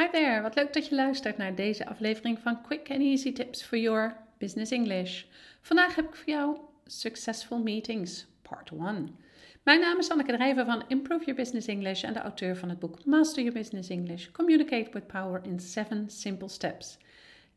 [0.00, 3.62] Hi there, wat leuk dat je luistert naar deze aflevering van Quick and Easy Tips
[3.62, 5.24] for Your Business English.
[5.60, 9.16] Vandaag heb ik voor jou Successful Meetings, Part 1.
[9.62, 12.78] Mijn naam is Anneke Drijver van Improve Your Business English en de auteur van het
[12.78, 16.98] boek Master Your Business English, Communicate with Power in 7 Simple Steps.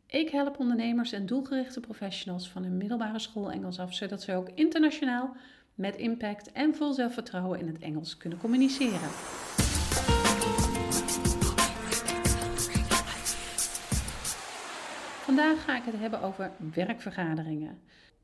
[0.08, 4.50] Ik help ondernemers en doelgerichte professionals van een middelbare school Engels af, zodat ze ook
[4.55, 5.36] internationaal
[5.76, 9.10] met impact en vol zelfvertrouwen in het Engels kunnen communiceren.
[15.32, 17.80] Vandaag ga ik het hebben over werkvergaderingen.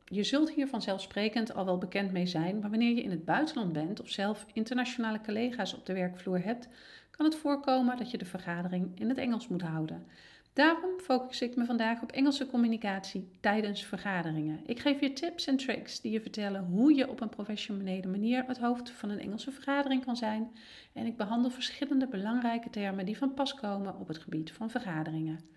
[0.06, 3.74] Je zult hier vanzelfsprekend al wel bekend mee zijn, maar wanneer je in het buitenland
[3.74, 6.68] bent of zelf internationale collega's op de werkvloer hebt,
[7.12, 10.06] kan het voorkomen dat je de vergadering in het Engels moet houden.
[10.54, 14.60] Daarom focus ik me vandaag op Engelse communicatie tijdens vergaderingen.
[14.66, 18.44] Ik geef je tips en tricks die je vertellen hoe je op een professionele manier
[18.48, 20.52] het hoofd van een Engelse vergadering kan zijn.
[20.94, 25.56] En ik behandel verschillende belangrijke termen die van pas komen op het gebied van vergaderingen.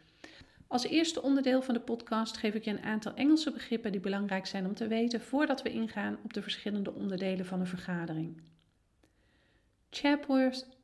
[0.71, 4.47] Als eerste onderdeel van de podcast geef ik je een aantal Engelse begrippen die belangrijk
[4.47, 8.43] zijn om te weten voordat we ingaan op de verschillende onderdelen van een vergadering.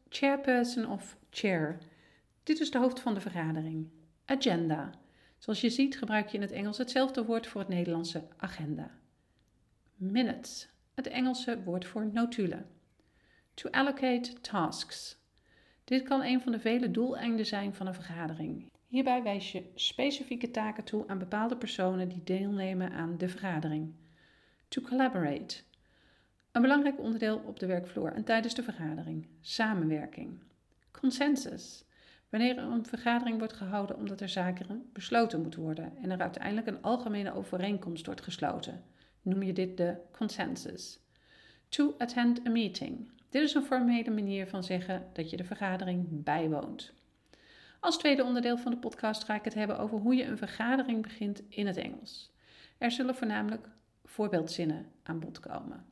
[0.08, 1.78] Chairperson of chair.
[2.42, 3.88] Dit is de hoofd van de vergadering.
[4.24, 4.90] Agenda.
[5.38, 8.90] Zoals je ziet gebruik je in het Engels hetzelfde woord voor het Nederlandse agenda.
[9.94, 10.68] Minutes.
[10.94, 12.66] Het Engelse woord voor notulen.
[13.54, 15.16] To allocate tasks.
[15.84, 18.74] Dit kan een van de vele doeleinden zijn van een vergadering.
[18.96, 23.94] Hierbij wijs je specifieke taken toe aan bepaalde personen die deelnemen aan de vergadering.
[24.68, 25.62] To collaborate.
[26.52, 29.28] Een belangrijk onderdeel op de werkvloer en tijdens de vergadering.
[29.40, 30.42] Samenwerking.
[30.90, 31.84] Consensus.
[32.28, 36.82] Wanneer een vergadering wordt gehouden omdat er zaken besloten moeten worden en er uiteindelijk een
[36.82, 38.84] algemene overeenkomst wordt gesloten,
[39.22, 40.98] noem je dit de consensus.
[41.68, 43.10] To attend a meeting.
[43.30, 46.94] Dit is een formele manier van zeggen dat je de vergadering bijwoont.
[47.86, 51.02] Als tweede onderdeel van de podcast ga ik het hebben over hoe je een vergadering
[51.02, 52.32] begint in het Engels.
[52.78, 53.68] Er zullen voornamelijk
[54.04, 55.84] voorbeeldzinnen aan bod komen.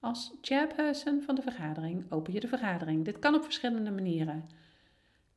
[0.00, 3.04] Als chairperson van de vergadering open je de vergadering.
[3.04, 4.48] Dit kan op verschillende manieren.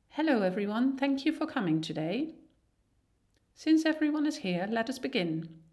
[0.08, 2.34] Hello everyone, thank you for coming today.
[3.54, 5.64] Since everyone is here, let us begin.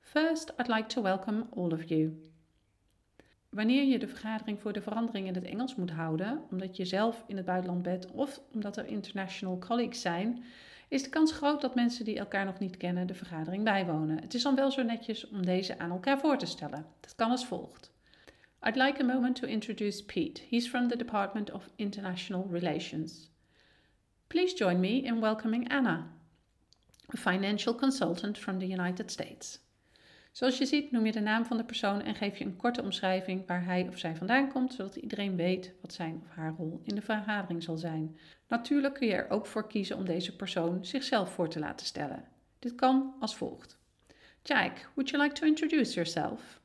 [0.00, 2.27] First, I'd like to welcome all of you.
[3.48, 7.24] Wanneer je de vergadering voor de verandering in het Engels moet houden, omdat je zelf
[7.26, 10.44] in het buitenland bent of omdat er international colleagues zijn,
[10.88, 14.20] is de kans groot dat mensen die elkaar nog niet kennen de vergadering bijwonen.
[14.20, 16.86] Het is dan wel zo netjes om deze aan elkaar voor te stellen.
[17.00, 17.92] Dat kan als volgt.
[18.62, 20.42] I'd like a moment to introduce Pete.
[20.48, 23.30] He's from the Department of International Relations.
[24.26, 26.06] Please join me in welcoming Anna,
[27.14, 29.58] a financial consultant from the United States.
[30.32, 32.82] Zoals je ziet noem je de naam van de persoon en geef je een korte
[32.82, 36.80] omschrijving waar hij of zij vandaan komt, zodat iedereen weet wat zijn of haar rol
[36.84, 38.18] in de vergadering zal zijn.
[38.48, 42.24] Natuurlijk kun je er ook voor kiezen om deze persoon zichzelf voor te laten stellen.
[42.58, 43.78] Dit kan als volgt.
[44.42, 46.60] Jack, would you like to introduce yourself?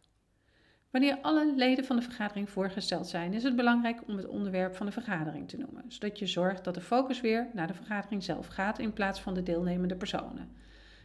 [0.93, 4.85] Wanneer alle leden van de vergadering voorgesteld zijn, is het belangrijk om het onderwerp van
[4.85, 8.47] de vergadering te noemen, zodat je zorgt dat de focus weer naar de vergadering zelf
[8.47, 10.51] gaat in plaats van de deelnemende personen.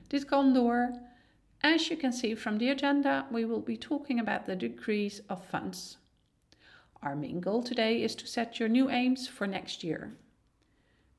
[0.07, 1.01] Dit kan door
[1.61, 5.45] As you can see from the agenda, we will be talking about the decrease of
[5.45, 5.99] funds.
[7.03, 10.17] Our main goal today is to set your new aims for next year.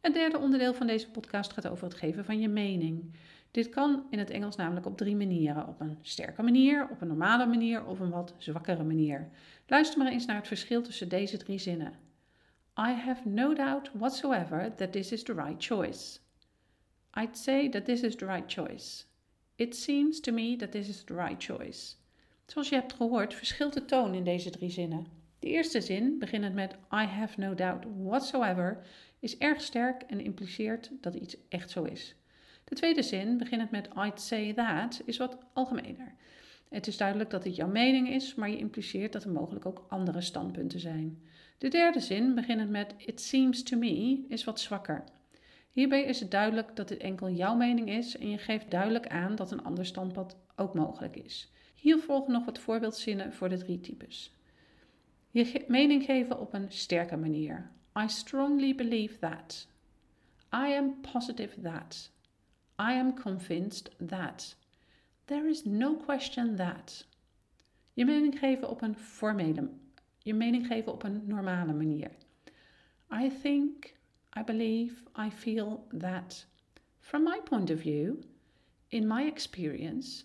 [0.01, 3.13] Het derde onderdeel van deze podcast gaat over het geven van je mening.
[3.51, 7.07] Dit kan in het Engels namelijk op drie manieren: op een sterke manier, op een
[7.07, 9.29] normale manier of een wat zwakkere manier.
[9.67, 11.93] Luister maar eens naar het verschil tussen deze drie zinnen.
[12.77, 16.19] I have no doubt whatsoever that this is the right choice.
[17.17, 19.07] I'd say that this is the right choice.
[19.59, 21.95] It seems to me that this is the right choice.
[22.45, 25.07] Zoals je hebt gehoord, verschilt de toon in deze drie zinnen.
[25.39, 28.85] De eerste zin, beginnend met I have no doubt whatsoever,
[29.19, 32.15] is erg sterk en impliceert dat iets echt zo is.
[32.63, 36.15] De tweede zin, beginnend met I'd say that, is wat algemener.
[36.69, 39.85] Het is duidelijk dat dit jouw mening is, maar je impliceert dat er mogelijk ook
[39.89, 41.21] andere standpunten zijn.
[41.57, 45.03] De derde zin, beginnend met It seems to me, is wat zwakker.
[45.71, 49.35] Hierbij is het duidelijk dat dit enkel jouw mening is en je geeft duidelijk aan
[49.35, 51.51] dat een ander standpunt ook mogelijk is.
[51.75, 54.33] Hier volgen nog wat voorbeeldzinnen voor de drie types.
[55.31, 57.71] Je mening geven op een sterke manier.
[57.99, 59.67] I strongly believe that.
[60.53, 62.11] I am positive that.
[62.81, 64.57] I am convinced that.
[65.25, 67.07] There is no question that.
[67.93, 69.69] Je mening geven op een formele,
[70.17, 72.11] je mening geven op een normale manier.
[73.13, 73.93] I think,
[74.37, 76.45] I believe, I feel that.
[76.99, 78.23] From my point of view,
[78.89, 80.23] in my experience,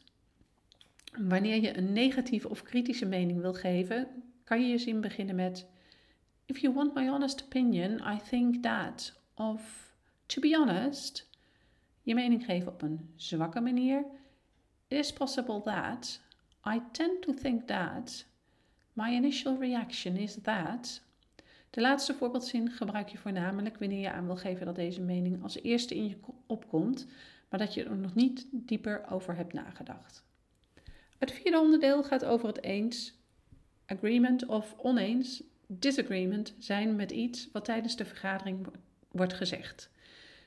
[1.19, 4.09] wanneer je een negatieve of kritische mening wil geven,
[4.45, 5.67] kan je je zin beginnen met:
[6.47, 9.13] If you want my honest opinion, I think that.
[9.35, 9.85] Of
[10.27, 11.29] To be honest,
[12.03, 14.05] je mening geven op een zwakke manier.
[14.89, 16.21] It is possible that.
[16.67, 18.27] I tend to think that.
[18.93, 21.03] My initial reaction is that.
[21.75, 25.63] De laatste voorbeeldzin gebruik je voornamelijk wanneer je aan wil geven dat deze mening als
[25.63, 26.17] eerste in je
[26.47, 27.07] opkomt,
[27.49, 30.25] maar dat je er nog niet dieper over hebt nagedacht.
[31.19, 33.19] Het vierde onderdeel gaat over het eens,
[33.87, 38.67] agreement of oneens, disagreement zijn met iets wat tijdens de vergadering
[39.11, 39.91] wordt gezegd.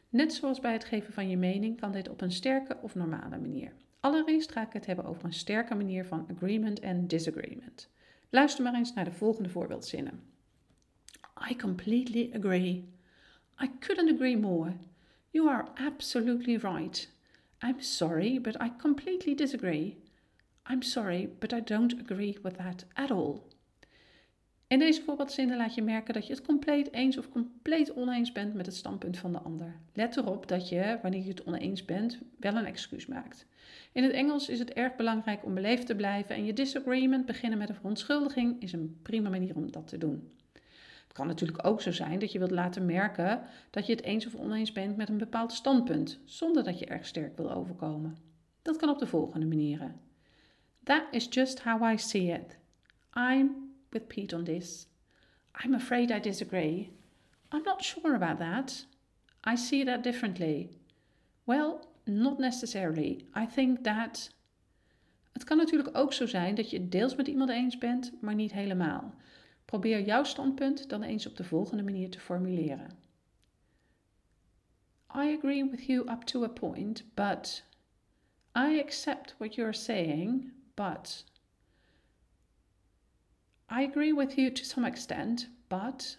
[0.10, 3.38] Net zoals bij het geven van je mening kan dit op een sterke of normale
[3.38, 3.72] manier.
[4.00, 7.90] Allereerst ga ik het hebben over een sterke manier van agreement en disagreement.
[8.30, 10.36] Luister maar eens naar de volgende voorbeeldzinnen.
[11.42, 12.86] I completely agree.
[13.60, 14.74] I couldn't agree more.
[15.32, 17.08] You are absolutely right.
[17.62, 19.98] I'm sorry, but I completely disagree.
[20.70, 23.48] I'm sorry, but I don't agree with that at all.
[24.68, 28.54] In deze voorbeeldzinnen laat je merken dat je het compleet eens of compleet oneens bent
[28.54, 29.76] met het standpunt van de ander.
[29.94, 33.46] Let erop dat je, wanneer je het oneens bent, wel een excuus maakt.
[33.92, 37.60] In het Engels is het erg belangrijk om beleefd te blijven en je disagreement beginnen
[37.60, 40.32] met een verontschuldiging is een prima manier om dat te doen.
[41.18, 44.36] Kan natuurlijk ook zo zijn dat je wilt laten merken dat je het eens of
[44.36, 48.18] oneens bent met een bepaald standpunt, zonder dat je erg sterk wil overkomen.
[48.62, 50.00] Dat kan op de volgende manieren.
[50.84, 52.58] That is just how I see it.
[53.14, 54.88] I'm with Pete on this.
[55.66, 56.98] I'm afraid I disagree.
[57.54, 58.88] I'm not sure about that.
[59.54, 60.70] I see that differently.
[61.44, 63.26] Well, not necessarily.
[63.36, 64.36] I think that.
[65.32, 68.54] Het kan natuurlijk ook zo zijn dat je deels met iemand eens bent, maar niet
[68.54, 69.14] helemaal.
[69.68, 72.90] Probeer jouw standpunt dan eens op de volgende manier te formuleren.
[75.16, 77.64] I agree with you up to a point, but
[78.56, 81.26] I accept what you're saying, but
[83.70, 86.18] I agree with you to some extent, but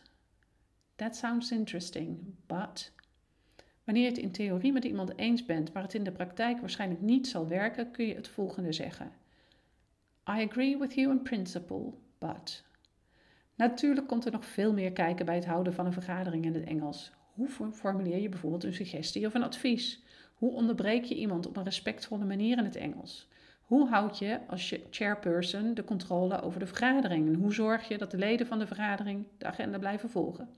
[0.97, 2.35] that sounds interesting.
[2.47, 2.93] But
[3.85, 7.01] wanneer je het in theorie met iemand eens bent, maar het in de praktijk waarschijnlijk
[7.01, 9.13] niet zal werken, kun je het volgende zeggen:
[10.27, 12.67] I agree with you in principle, but.
[13.59, 16.65] Natuurlijk komt er nog veel meer kijken bij het houden van een vergadering in het
[16.65, 17.13] Engels.
[17.35, 20.03] Hoe formuleer je bijvoorbeeld een suggestie of een advies?
[20.35, 23.29] Hoe onderbreek je iemand op een respectvolle manier in het Engels?
[23.63, 27.27] Hoe houd je als je chairperson de controle over de vergadering?
[27.29, 30.49] En hoe zorg je dat de leden van de vergadering de agenda blijven volgen?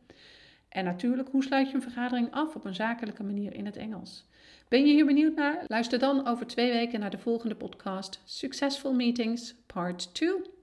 [0.68, 4.26] En natuurlijk, hoe sluit je een vergadering af op een zakelijke manier in het Engels?
[4.68, 5.64] Ben je hier benieuwd naar?
[5.66, 10.58] Luister dan over twee weken naar de volgende podcast Successful Meetings Part 2.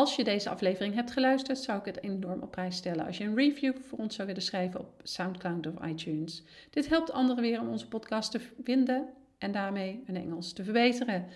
[0.00, 3.24] Als je deze aflevering hebt geluisterd, zou ik het enorm op prijs stellen als je
[3.24, 6.42] een review voor ons zou willen schrijven op SoundCloud of iTunes.
[6.70, 9.08] Dit helpt anderen weer om onze podcast te vinden
[9.38, 11.26] en daarmee hun Engels te verbeteren.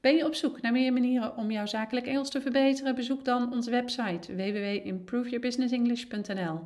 [0.00, 2.94] Ben je op zoek naar meer manieren om jouw zakelijk Engels te verbeteren?
[2.94, 6.60] Bezoek dan onze website www.improveyourbusinessenglish.nl.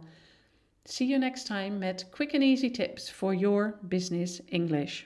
[0.85, 5.05] See you next time met quick and easy tips for your business English.